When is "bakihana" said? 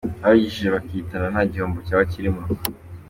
0.75-1.27